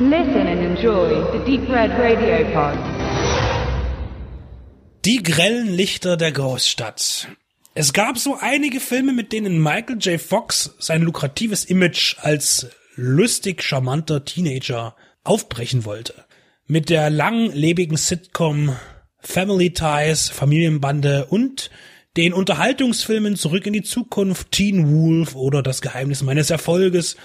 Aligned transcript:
Listen 0.00 0.48
and 0.48 0.60
enjoy 0.60 1.22
the 1.30 1.38
Deep 1.46 1.68
Red 1.68 1.92
Radio 1.92 2.44
Pod. 2.52 2.76
Die 5.04 5.22
grellen 5.22 5.68
Lichter 5.72 6.16
der 6.16 6.32
Großstadt. 6.32 7.28
Es 7.74 7.92
gab 7.92 8.18
so 8.18 8.36
einige 8.40 8.80
Filme, 8.80 9.12
mit 9.12 9.32
denen 9.32 9.62
Michael 9.62 9.98
J. 10.00 10.20
Fox 10.20 10.74
sein 10.80 11.02
lukratives 11.02 11.64
Image 11.64 12.16
als 12.20 12.66
lustig 12.96 13.62
charmanter 13.62 14.24
Teenager 14.24 14.96
aufbrechen 15.22 15.84
wollte. 15.84 16.24
Mit 16.66 16.90
der 16.90 17.08
langlebigen 17.08 17.96
Sitcom 17.96 18.74
Family 19.20 19.74
Ties, 19.74 20.28
Familienbande 20.28 21.26
und 21.26 21.70
den 22.16 22.32
Unterhaltungsfilmen 22.32 23.36
Zurück 23.36 23.66
in 23.66 23.72
die 23.72 23.82
Zukunft, 23.82 24.50
Teen 24.50 24.92
Wolf 24.92 25.36
oder 25.36 25.62
Das 25.62 25.82
Geheimnis 25.82 26.22
meines 26.22 26.50
Erfolges 26.50 27.16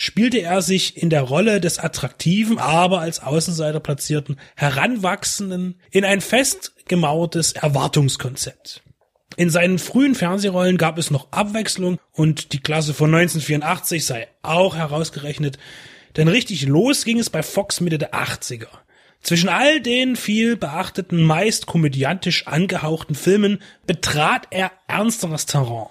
spielte 0.00 0.40
er 0.40 0.62
sich 0.62 0.96
in 0.96 1.10
der 1.10 1.22
Rolle 1.22 1.60
des 1.60 1.80
attraktiven, 1.80 2.58
aber 2.58 3.00
als 3.00 3.20
Außenseiter 3.20 3.80
platzierten 3.80 4.38
Heranwachsenden 4.54 5.80
in 5.90 6.04
ein 6.04 6.20
festgemauertes 6.20 7.52
Erwartungskonzept. 7.52 8.84
In 9.36 9.50
seinen 9.50 9.80
frühen 9.80 10.14
Fernsehrollen 10.14 10.78
gab 10.78 10.98
es 10.98 11.10
noch 11.10 11.32
Abwechslung 11.32 11.98
und 12.12 12.52
die 12.52 12.60
Klasse 12.60 12.94
von 12.94 13.12
1984 13.12 14.06
sei 14.06 14.28
auch 14.42 14.76
herausgerechnet, 14.76 15.58
denn 16.16 16.28
richtig 16.28 16.66
los 16.66 17.04
ging 17.04 17.18
es 17.18 17.28
bei 17.28 17.42
Fox 17.42 17.80
Mitte 17.80 17.98
der 17.98 18.14
80er. 18.14 18.68
Zwischen 19.20 19.48
all 19.48 19.80
den 19.80 20.14
viel 20.14 20.56
beachteten, 20.56 21.22
meist 21.22 21.66
komödiantisch 21.66 22.46
angehauchten 22.46 23.16
Filmen 23.16 23.60
betrat 23.84 24.46
er 24.50 24.70
ernsteres 24.86 25.46
Terrain. 25.46 25.88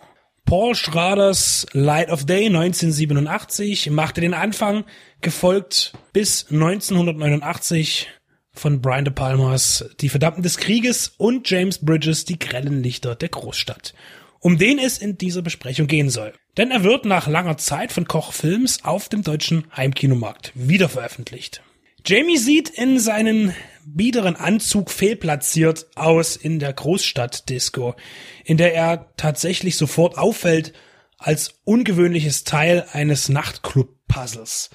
Paul 0.47 0.75
Schraders 0.75 1.65
Light 1.73 2.09
of 2.09 2.25
Day 2.25 2.45
1987 2.45 3.89
machte 3.89 4.21
den 4.21 4.33
Anfang, 4.33 4.85
gefolgt 5.19 5.91
bis 6.13 6.45
1989 6.49 8.07
von 8.53 8.79
Brian 8.79 9.03
De 9.03 9.13
Palmas 9.13 9.83
Die 9.99 10.07
Verdammten 10.07 10.43
des 10.43 10.55
Krieges 10.55 11.09
und 11.17 11.49
James 11.49 11.79
Bridges 11.79 12.23
Die 12.23 12.39
grellen 12.39 12.81
Lichter 12.81 13.15
der 13.15 13.27
Großstadt, 13.27 13.93
um 14.39 14.57
den 14.57 14.79
es 14.79 14.99
in 14.99 15.17
dieser 15.17 15.41
Besprechung 15.41 15.87
gehen 15.87 16.09
soll. 16.09 16.31
Denn 16.55 16.71
er 16.71 16.85
wird 16.85 17.03
nach 17.03 17.27
langer 17.27 17.57
Zeit 17.57 17.91
von 17.91 18.07
Koch 18.07 18.31
Films 18.31 18.85
auf 18.85 19.09
dem 19.09 19.23
deutschen 19.23 19.65
Heimkinomarkt 19.75 20.53
wieder 20.55 20.87
veröffentlicht. 20.87 21.61
Jamie 22.05 22.37
sieht 22.37 22.69
in 22.69 22.99
seinen 22.99 23.53
biederen 23.95 24.35
Anzug 24.35 24.91
fehlplatziert 24.91 25.87
aus 25.95 26.35
in 26.35 26.59
der 26.59 26.73
Großstadt-Disco, 26.73 27.95
in 28.43 28.57
der 28.57 28.73
er 28.73 29.13
tatsächlich 29.17 29.77
sofort 29.77 30.17
auffällt 30.17 30.73
als 31.17 31.55
ungewöhnliches 31.63 32.43
Teil 32.43 32.85
eines 32.91 33.29
Nachtclub-Puzzles. 33.29 34.69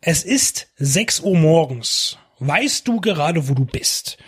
Es 0.00 0.24
ist 0.24 0.68
6 0.76 1.20
Uhr 1.20 1.36
morgens. 1.36 2.18
Weißt 2.38 2.86
du 2.86 3.00
gerade, 3.00 3.48
wo 3.48 3.54
du 3.54 3.64
bist? 3.64 4.18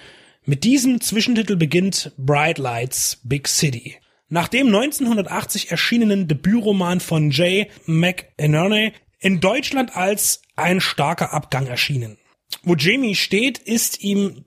Mit 0.45 0.65
diesem 0.65 1.01
Zwischentitel 1.01 1.57
beginnt 1.57 2.13
Bright 2.17 2.59
Lights 2.59 3.21
Big 3.23 3.49
City. 3.49 3.97
Nach 4.29 4.49
dem 4.49 4.67
1980 4.67 5.71
erschienenen 5.71 6.29
Debütroman 6.29 7.01
von 7.01 7.31
Jay 7.31 7.71
McInerney 7.87 8.93
in 9.19 9.41
Deutschland 9.41 9.97
als 9.97 10.43
ein 10.57 10.81
starker 10.81 11.33
Abgang 11.33 11.67
erschienen. 11.67 12.19
Wo 12.63 12.75
Jamie 12.75 13.15
steht, 13.15 13.59
ist 13.59 14.03
ihm 14.03 14.45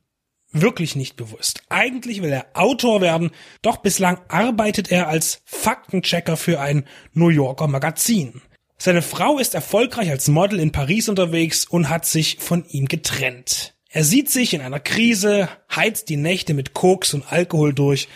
wirklich 0.51 0.95
nicht 0.95 1.15
bewusst. 1.15 1.63
Eigentlich 1.69 2.21
will 2.21 2.31
er 2.31 2.47
Autor 2.53 3.01
werden, 3.01 3.31
doch 3.61 3.77
bislang 3.77 4.19
arbeitet 4.27 4.91
er 4.91 5.07
als 5.07 5.41
Faktenchecker 5.45 6.37
für 6.37 6.59
ein 6.59 6.85
New 7.13 7.29
Yorker 7.29 7.67
Magazin. 7.67 8.41
Seine 8.77 9.01
Frau 9.01 9.39
ist 9.39 9.55
erfolgreich 9.55 10.09
als 10.09 10.27
Model 10.29 10.59
in 10.59 10.71
Paris 10.71 11.09
unterwegs 11.09 11.65
und 11.65 11.89
hat 11.89 12.05
sich 12.05 12.37
von 12.39 12.65
ihm 12.69 12.87
getrennt. 12.87 13.75
Er 13.89 14.03
sieht 14.03 14.29
sich 14.29 14.53
in 14.53 14.61
einer 14.61 14.79
Krise, 14.79 15.49
heizt 15.73 16.09
die 16.09 16.17
Nächte 16.17 16.53
mit 16.53 16.73
Koks 16.73 17.13
und 17.13 17.31
Alkohol 17.31 17.73
durch, 17.73 18.07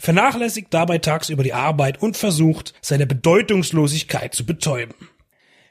vernachlässigt 0.00 0.68
dabei 0.70 0.98
tagsüber 0.98 1.42
die 1.42 1.52
Arbeit 1.52 2.00
und 2.00 2.16
versucht, 2.16 2.74
seine 2.80 3.06
Bedeutungslosigkeit 3.06 4.34
zu 4.34 4.46
betäuben. 4.46 4.94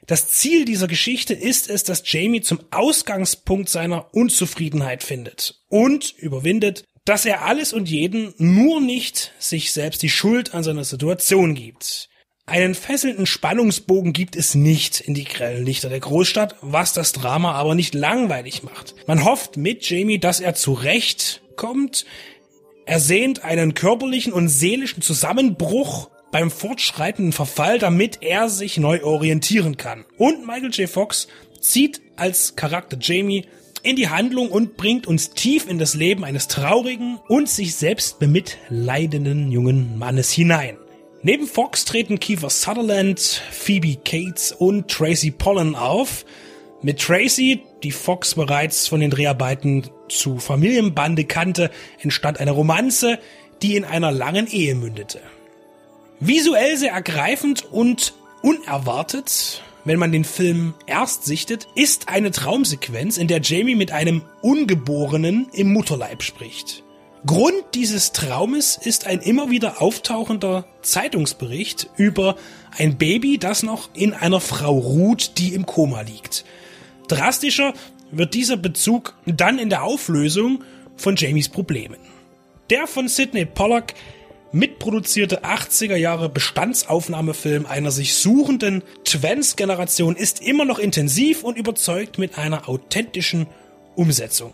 Das 0.06 0.28
Ziel 0.28 0.64
dieser 0.64 0.86
Geschichte 0.86 1.34
ist 1.34 1.68
es, 1.68 1.82
dass 1.82 2.02
Jamie 2.04 2.40
zum 2.40 2.60
Ausgangspunkt 2.70 3.68
seiner 3.68 4.14
Unzufriedenheit 4.14 5.02
findet 5.02 5.60
und 5.68 6.14
überwindet, 6.16 6.84
dass 7.04 7.24
er 7.24 7.44
alles 7.44 7.72
und 7.72 7.88
jeden 7.88 8.32
nur 8.38 8.80
nicht 8.80 9.32
sich 9.38 9.72
selbst 9.72 10.02
die 10.02 10.08
Schuld 10.08 10.54
an 10.54 10.62
seiner 10.62 10.84
Situation 10.84 11.54
gibt. 11.54 12.08
Einen 12.46 12.76
fesselnden 12.76 13.26
Spannungsbogen 13.26 14.12
gibt 14.12 14.36
es 14.36 14.54
nicht 14.54 15.00
in 15.00 15.14
die 15.14 15.24
grellen 15.24 15.64
Lichter 15.64 15.88
der 15.88 15.98
Großstadt, 15.98 16.54
was 16.60 16.92
das 16.92 17.10
Drama 17.10 17.52
aber 17.52 17.74
nicht 17.74 17.92
langweilig 17.92 18.62
macht. 18.62 18.94
Man 19.08 19.24
hofft 19.24 19.56
mit 19.56 19.88
Jamie, 19.88 20.20
dass 20.20 20.38
er 20.38 20.54
zurechtkommt. 20.54 22.06
Er 22.84 23.00
sehnt 23.00 23.42
einen 23.42 23.74
körperlichen 23.74 24.32
und 24.32 24.48
seelischen 24.48 25.02
Zusammenbruch 25.02 26.08
beim 26.30 26.50
fortschreitenden 26.50 27.32
Verfall, 27.32 27.78
damit 27.78 28.18
er 28.22 28.48
sich 28.48 28.78
neu 28.78 29.02
orientieren 29.02 29.76
kann. 29.76 30.04
Und 30.18 30.46
Michael 30.46 30.70
J. 30.70 30.88
Fox 30.88 31.28
zieht 31.60 32.00
als 32.16 32.56
Charakter 32.56 32.96
Jamie 33.00 33.46
in 33.82 33.96
die 33.96 34.08
Handlung 34.08 34.50
und 34.50 34.76
bringt 34.76 35.06
uns 35.06 35.30
tief 35.30 35.68
in 35.68 35.78
das 35.78 35.94
Leben 35.94 36.24
eines 36.24 36.48
traurigen 36.48 37.20
und 37.28 37.48
sich 37.48 37.76
selbst 37.76 38.18
bemitleidenden 38.18 39.52
jungen 39.52 39.98
Mannes 39.98 40.30
hinein. 40.32 40.76
Neben 41.22 41.46
Fox 41.46 41.84
treten 41.84 42.20
Kiefer 42.20 42.50
Sutherland, 42.50 43.20
Phoebe 43.50 43.96
Cates 44.04 44.52
und 44.52 44.88
Tracy 44.88 45.30
Pollan 45.30 45.74
auf. 45.74 46.24
Mit 46.82 47.00
Tracy, 47.00 47.62
die 47.82 47.90
Fox 47.90 48.34
bereits 48.34 48.86
von 48.86 49.00
den 49.00 49.10
Dreharbeiten 49.10 49.84
zu 50.08 50.38
Familienbande 50.38 51.24
kannte, 51.24 51.70
entstand 52.00 52.38
eine 52.38 52.52
Romanze, 52.52 53.18
die 53.62 53.76
in 53.76 53.84
einer 53.84 54.12
langen 54.12 54.46
Ehe 54.46 54.74
mündete. 54.74 55.20
Visuell 56.20 56.78
sehr 56.78 56.92
ergreifend 56.92 57.64
und 57.70 58.14
unerwartet, 58.40 59.62
wenn 59.84 59.98
man 59.98 60.12
den 60.12 60.24
Film 60.24 60.74
erst 60.86 61.24
sichtet, 61.24 61.68
ist 61.74 62.08
eine 62.08 62.30
Traumsequenz, 62.30 63.18
in 63.18 63.28
der 63.28 63.40
Jamie 63.40 63.74
mit 63.74 63.92
einem 63.92 64.22
Ungeborenen 64.40 65.48
im 65.52 65.72
Mutterleib 65.72 66.22
spricht. 66.22 66.82
Grund 67.26 67.62
dieses 67.74 68.12
Traumes 68.12 68.78
ist 68.82 69.06
ein 69.06 69.20
immer 69.20 69.50
wieder 69.50 69.82
auftauchender 69.82 70.64
Zeitungsbericht 70.80 71.90
über 71.96 72.36
ein 72.76 72.96
Baby, 72.96 73.36
das 73.36 73.62
noch 73.62 73.90
in 73.94 74.14
einer 74.14 74.40
Frau 74.40 74.78
ruht, 74.78 75.32
die 75.36 75.52
im 75.52 75.66
Koma 75.66 76.00
liegt. 76.00 76.44
Drastischer 77.08 77.74
wird 78.10 78.34
dieser 78.34 78.56
Bezug 78.56 79.14
dann 79.26 79.58
in 79.58 79.70
der 79.70 79.82
Auflösung 79.82 80.64
von 80.96 81.16
Jamies 81.16 81.48
Problemen. 81.48 81.98
Der 82.70 82.86
von 82.86 83.08
Sidney 83.08 83.44
Pollack 83.44 83.94
mitproduzierte 84.52 85.44
80er 85.44 85.96
Jahre 85.96 86.28
Bestandsaufnahmefilm 86.28 87.66
einer 87.66 87.90
sich 87.90 88.14
suchenden 88.14 88.82
Twins-Generation 89.04 90.16
ist 90.16 90.42
immer 90.42 90.64
noch 90.64 90.78
intensiv 90.78 91.42
und 91.44 91.58
überzeugt 91.58 92.18
mit 92.18 92.38
einer 92.38 92.68
authentischen 92.68 93.46
Umsetzung. 93.94 94.52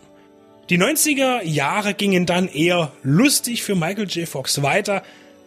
Die 0.70 0.78
90er 0.78 1.42
Jahre 1.44 1.94
gingen 1.94 2.26
dann 2.26 2.48
eher 2.48 2.92
lustig 3.02 3.62
für 3.62 3.75
Michael 3.75 4.08
J. 4.08 4.28
Fox 4.28 4.62
weiter, 4.62 5.02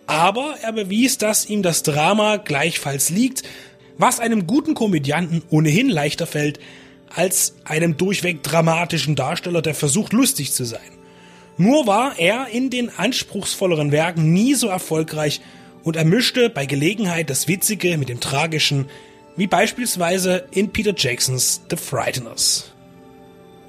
aber 0.08 0.56
er 0.62 0.74
bewies, 0.74 1.18
dass 1.18 1.50
ihm 1.50 1.64
das 1.64 1.84
Drama 1.84 2.38
gleichfalls 2.38 3.10
liegt, 3.10 3.44
was 3.98 4.20
einem 4.20 4.46
guten 4.46 4.74
Komödianten 4.74 5.42
ohnehin 5.50 5.90
leichter 5.90 6.28
fällt 6.28 6.60
als 7.10 7.56
einem 7.64 7.98
durchweg 7.98 8.44
dramatischen 8.44 9.16
Darsteller, 9.16 9.62
der 9.62 9.74
versucht 9.74 10.14
lustig 10.14 10.52
zu 10.52 10.66
sein. 10.66 10.95
Nur 11.58 11.88
war 11.88 12.20
er 12.20 12.48
in 12.50 12.70
den 12.70 12.90
anspruchsvolleren 12.90 13.92
Werken 13.92 14.34
nie 14.34 14.56
so 14.56 14.68
erfolgreich 14.68 15.42
und 15.84 15.96
er 15.96 16.04
mischte 16.04 16.50
bei 16.50 16.66
Gelegenheit 16.66 17.30
das 17.30 17.48
Witzige 17.48 17.98
mit 17.98 18.10
dem 18.10 18.20
Tragischen, 18.20 18.90
wie 19.38 19.48
beispielsweise 19.48 20.48
in 20.52 20.72
Peter 20.72 20.94
Jacksons 20.96 21.62
The 21.70 21.78
Frighteners. 21.78 22.72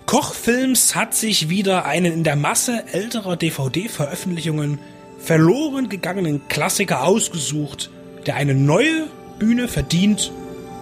Koch 0.07 0.35
Films 0.35 0.95
hat 0.95 1.15
sich 1.15 1.49
wieder 1.49 1.85
einen 1.85 2.13
in 2.13 2.25
der 2.25 2.37
Masse 2.37 2.85
älterer 2.93 3.37
DVD-Veröffentlichungen 3.37 4.79
verloren 5.19 5.89
gegangenen 5.89 6.47
Klassiker 6.49 7.05
ausgesucht, 7.05 7.91
der 8.27 8.37
eine 8.37 8.55
neue 8.55 9.09
Bühne 9.39 9.69
verdient 9.69 10.33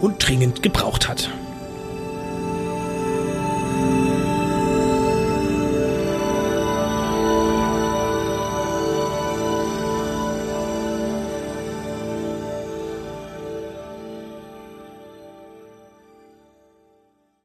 und 0.01 0.27
dringend 0.27 0.63
gebraucht 0.63 1.09
hat. 1.09 1.31